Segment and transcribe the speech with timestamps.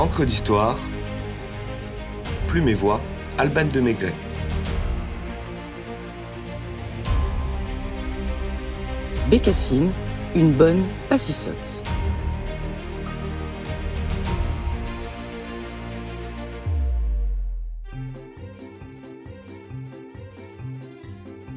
[0.00, 0.78] Encre d'histoire,
[2.48, 3.02] Plume et Voix,
[3.36, 4.14] Alban de Maigret.
[9.30, 9.92] Bécassine,
[10.34, 11.82] une bonne passissotte.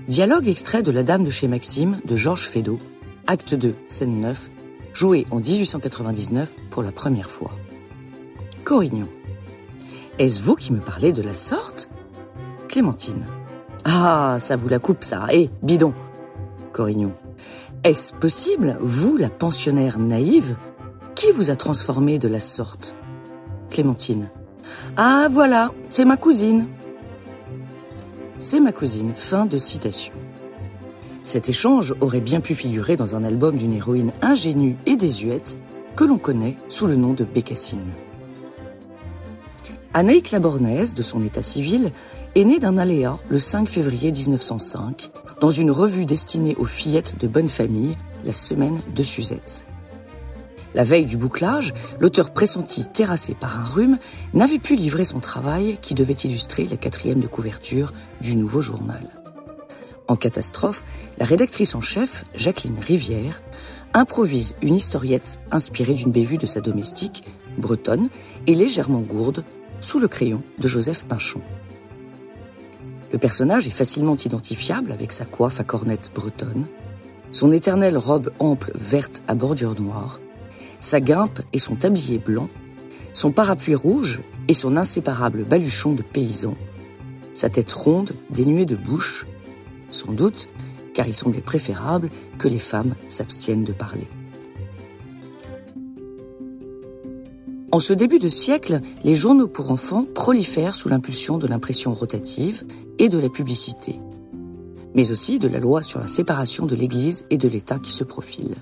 [0.09, 2.81] Dialogue extrait de La Dame de chez Maxime de Georges Feydeau,
[3.25, 4.49] acte 2, scène 9,
[4.93, 7.55] joué en 1899 pour la première fois.
[8.63, 9.09] Corignon.
[10.19, 11.89] Est-ce vous qui me parlez de la sorte?
[12.69, 13.25] Clémentine.
[13.83, 15.93] Ah, ça vous la coupe ça, hé, bidon
[16.71, 17.13] Corignon.
[17.83, 20.55] Est-ce possible, vous, la pensionnaire naïve?
[21.13, 22.95] Qui vous a transformé de la sorte?
[23.69, 24.29] Clémentine.
[24.95, 26.67] Ah, voilà, c'est ma cousine.
[28.37, 29.11] C'est ma cousine.
[29.13, 30.13] Fin de citation.
[31.25, 35.57] Cet échange aurait bien pu figurer dans un album d'une héroïne ingénue et désuète
[35.95, 37.91] que l'on connaît sous le nom de Bécassine.
[39.95, 41.91] Anaïque Labornaise, de son état civil,
[42.33, 47.27] est née d'un aléa le 5 février 1905 dans une revue destinée aux fillettes de
[47.27, 49.67] bonne famille, la Semaine de Suzette.
[50.73, 53.99] La veille du bouclage, l'auteur pressenti, terrassé par un rhume,
[54.33, 59.07] n'avait pu livrer son travail qui devait illustrer la quatrième de couverture du nouveau journal.
[60.07, 60.83] En catastrophe,
[61.19, 63.43] la rédactrice en chef, Jacqueline Rivière,
[63.93, 67.23] improvise une historiette inspirée d'une bévue de sa domestique,
[67.59, 68.09] bretonne
[68.47, 69.43] et légèrement gourde,
[69.83, 71.41] sous le crayon de Joseph Pinchon.
[73.11, 76.67] Le personnage est facilement identifiable avec sa coiffe à cornette bretonne,
[77.33, 80.21] son éternelle robe ample verte à bordure noire,
[80.79, 82.49] sa guimpe et son tablier blanc,
[83.11, 86.55] son parapluie rouge et son inséparable baluchon de paysan,
[87.33, 89.27] sa tête ronde dénuée de bouche,
[89.89, 90.47] sans doute
[90.93, 94.07] car il semblait préférable que les femmes s'abstiennent de parler.
[97.73, 102.63] En ce début de siècle, les journaux pour enfants prolifèrent sous l'impulsion de l'impression rotative
[102.99, 103.99] et de la publicité,
[104.93, 108.03] mais aussi de la loi sur la séparation de l'Église et de l'État qui se
[108.03, 108.53] profile.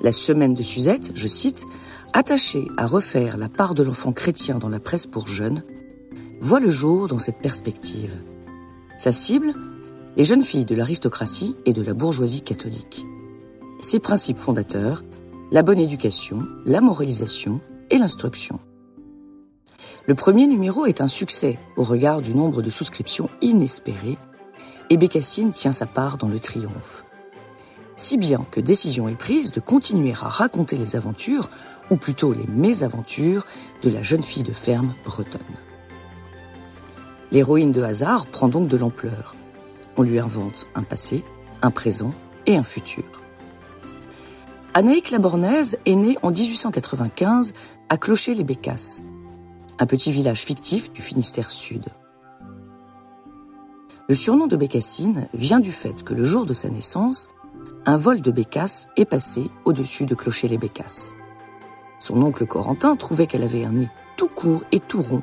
[0.00, 1.66] La semaine de Suzette, je cite,
[2.14, 5.62] attachée à refaire la part de l'enfant chrétien dans la presse pour jeunes,
[6.40, 8.16] voit le jour dans cette perspective.
[8.96, 9.52] Sa cible,
[10.16, 13.04] les jeunes filles de l'aristocratie et de la bourgeoisie catholique.
[13.78, 15.04] Ses principes fondateurs,
[15.52, 18.58] la bonne éducation, la moralisation et l'instruction.
[20.08, 24.18] Le premier numéro est un succès au regard du nombre de souscriptions inespérées
[24.90, 27.04] et Bécassine tient sa part dans le triomphe
[28.02, 31.48] si bien que décision est prise de continuer à raconter les aventures,
[31.90, 33.46] ou plutôt les mésaventures,
[33.82, 35.40] de la jeune fille de ferme bretonne.
[37.30, 39.36] L'héroïne de hasard prend donc de l'ampleur.
[39.96, 41.24] On lui invente un passé,
[41.62, 42.12] un présent
[42.46, 43.21] et un futur.
[44.74, 47.52] Anaïque Labornaise est née en 1895
[47.90, 49.02] à Clocher-les-Bécasses,
[49.78, 51.84] un petit village fictif du Finistère Sud.
[54.08, 57.28] Le surnom de Bécassine vient du fait que le jour de sa naissance,
[57.84, 61.12] un vol de bécasse est passé au-dessus de Clocher-les-Bécasses.
[61.98, 65.22] Son oncle Corentin trouvait qu'elle avait un nez tout court et tout rond,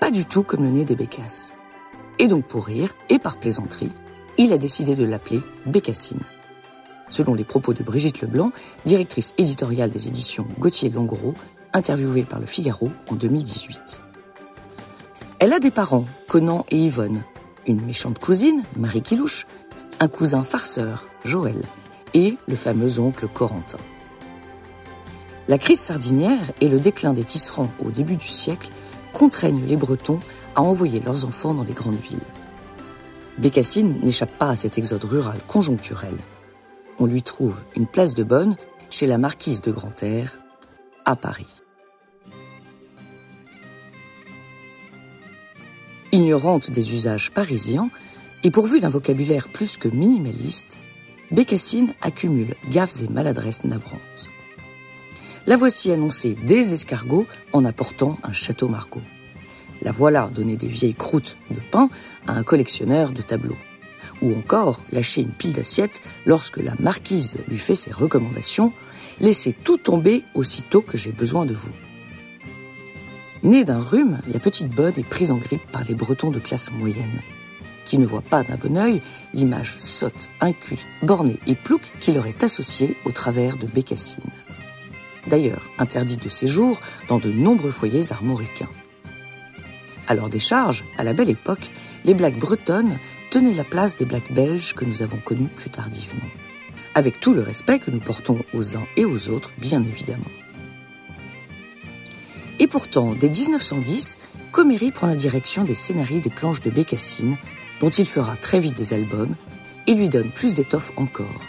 [0.00, 1.54] pas du tout comme le nez des bécasses.
[2.18, 3.92] Et donc pour rire, et par plaisanterie,
[4.38, 6.18] il a décidé de l'appeler Bécassine.
[7.12, 8.52] Selon les propos de Brigitte Leblanc,
[8.86, 11.34] directrice éditoriale des éditions Gauthier-Longoreau,
[11.74, 14.00] interviewée par le Figaro en 2018.
[15.38, 17.22] Elle a des parents, Conan et Yvonne,
[17.66, 19.44] une méchante cousine, Marie Kilouche,
[20.00, 21.60] un cousin farceur, Joël,
[22.14, 23.78] et le fameux oncle Corentin.
[25.48, 28.70] La crise sardinière et le déclin des tisserands au début du siècle
[29.12, 30.20] contraignent les Bretons
[30.54, 32.18] à envoyer leurs enfants dans les grandes villes.
[33.36, 36.14] Bécassine n'échappe pas à cet exode rural conjoncturel.
[36.98, 38.56] On lui trouve une place de bonne
[38.90, 40.38] chez la marquise de Grantaire,
[41.04, 41.62] à Paris.
[46.12, 47.90] Ignorante des usages parisiens
[48.44, 50.78] et pourvue d'un vocabulaire plus que minimaliste,
[51.30, 54.28] Bécassine accumule gaffes et maladresses navrantes.
[55.46, 59.00] La voici annoncée des escargots en apportant un château Margaux.
[59.80, 61.88] La voilà donner des vieilles croûtes de pain
[62.26, 63.56] à un collectionneur de tableaux.
[64.22, 68.72] Ou encore lâcher une pile d'assiettes lorsque la marquise lui fait ses recommandations,
[69.20, 71.72] laissez tout tomber aussitôt que j'ai besoin de vous.
[73.42, 76.70] Née d'un rhume, la petite bonne est prise en grippe par les Bretons de classe
[76.72, 77.20] moyenne
[77.84, 79.02] qui ne voit pas d'un bon œil
[79.34, 84.22] l'image sotte, inculte, bornée et plouque qui leur est associée au travers de Bécassine.
[85.26, 86.78] D'ailleurs, interdite de séjour
[87.08, 88.68] dans de nombreux foyers armoricains.
[90.08, 91.70] À leur décharge, à la belle époque,
[92.04, 92.98] les blagues bretonnes
[93.32, 96.28] tenaient la place des blagues belges que nous avons connues plus tardivement.
[96.94, 100.30] Avec tout le respect que nous portons aux uns et aux autres, bien évidemment.
[102.58, 104.18] Et pourtant, dès 1910,
[104.50, 107.38] Coméry prend la direction des scénarii des planches de Bécassine,
[107.80, 109.34] dont il fera très vite des albums,
[109.86, 111.40] et lui donne plus d'étoffe encore,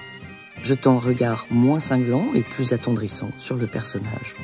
[0.64, 4.38] jetant un regard moins cinglant et plus attendrissant sur le personnage.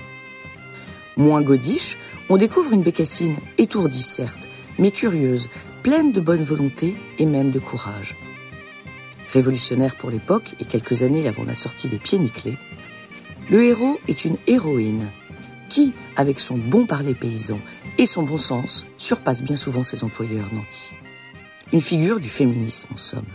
[1.15, 1.97] Moins godiche,
[2.27, 5.47] on découvre une Bécassine étourdie certes, mais curieuse,
[5.83, 8.15] pleine de bonne volonté et même de courage.
[9.33, 12.57] Révolutionnaire pour l'époque et quelques années avant la sortie des pieds nickelés,
[13.49, 15.07] le héros est une héroïne
[15.69, 17.59] qui, avec son bon parler paysan
[17.97, 20.91] et son bon sens, surpasse bien souvent ses employeurs nantis.
[21.71, 23.25] Une figure du féminisme en somme.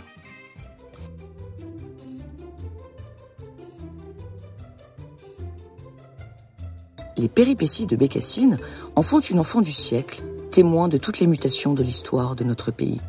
[7.17, 8.59] Les péripéties de Bécassine
[8.95, 10.21] en font une enfant du siècle,
[10.55, 13.01] témoin de toutes les mutations de l'histoire de notre pays.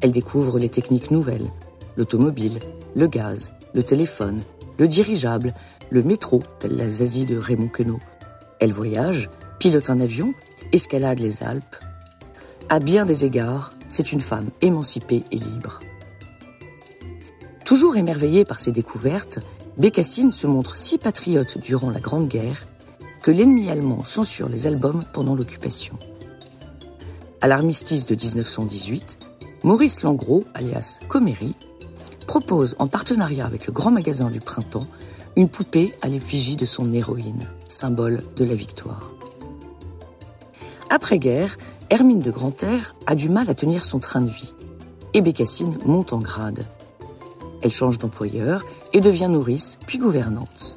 [0.00, 1.48] Elle découvre les techniques nouvelles,
[1.96, 2.58] l'automobile,
[2.96, 4.42] le gaz, le téléphone,
[4.76, 5.54] le dirigeable,
[5.90, 8.00] le métro, tel la Zazie de Raymond Queneau.
[8.58, 10.34] Elle voyage, pilote un avion,
[10.72, 11.76] escalade les Alpes.
[12.68, 15.78] À bien des égards, c'est une femme émancipée et libre.
[17.64, 19.38] Toujours émerveillée par ses découvertes,
[19.76, 22.66] Bécassine se montre si patriote durant la Grande Guerre
[23.22, 25.96] que l'ennemi allemand censure les albums pendant l'occupation.
[27.40, 29.20] À l'armistice de 1918,
[29.62, 31.54] Maurice Langros, alias Coméry,
[32.26, 34.88] propose en partenariat avec le grand magasin du printemps
[35.36, 39.12] une poupée à l'effigie de son héroïne, symbole de la victoire.
[40.90, 41.56] Après-guerre,
[41.90, 44.52] Hermine de Grantaire a du mal à tenir son train de vie
[45.14, 46.66] et Bécassine monte en grade.
[47.62, 50.76] Elle change d'employeur et devient nourrice puis gouvernante.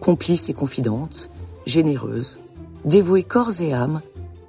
[0.00, 1.30] Complice et confidente,
[1.64, 2.40] généreuse,
[2.84, 4.00] dévouée corps et âme,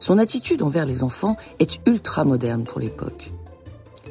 [0.01, 3.31] son attitude envers les enfants est ultra moderne pour l'époque.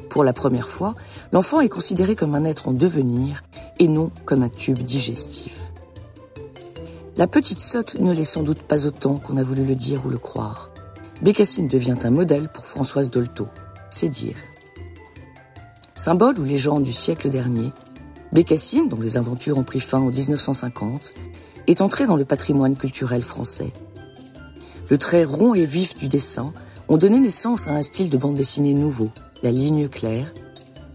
[0.09, 0.95] Pour la première fois,
[1.33, 3.43] l'enfant est considéré comme un être en devenir
[3.77, 5.59] et non comme un tube digestif.
[7.17, 10.09] La petite sotte ne l'est sans doute pas autant qu'on a voulu le dire ou
[10.09, 10.69] le croire.
[11.21, 13.47] Bécassine devient un modèle pour Françoise Dolto,
[13.89, 14.37] c'est dire.
[15.93, 17.73] Symbole ou légende du siècle dernier,
[18.31, 21.13] Bécassine, dont les aventures ont pris fin en 1950,
[21.67, 23.73] est entré dans le patrimoine culturel français.
[24.91, 26.51] Le trait rond et vif du dessin
[26.89, 29.09] ont donné naissance à un style de bande dessinée nouveau,
[29.41, 30.33] la ligne claire,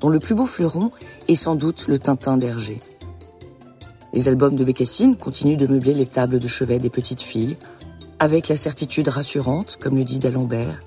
[0.01, 0.91] dont le plus beau fleuron
[1.29, 2.79] est sans doute le Tintin d'Hergé.
[4.13, 7.57] Les albums de Bécassine continuent de meubler les tables de chevet des petites filles,
[8.19, 10.79] avec la certitude rassurante, comme le dit d'Alembert,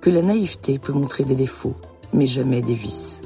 [0.00, 1.76] que la naïveté peut montrer des défauts,
[2.12, 3.22] mais jamais des vices.